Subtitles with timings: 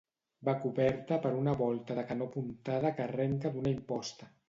[0.47, 4.37] Va coberta per una volta de canó apuntada que arrenca d'una imposta.